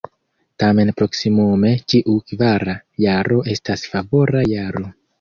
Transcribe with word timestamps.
Tamen 0.63 0.89
proksimume 1.01 1.75
ĉiu 1.95 2.17
kvara 2.33 2.77
jaro 3.09 3.41
estas 3.57 3.89
favora 3.97 4.47
jaro. 4.59 4.89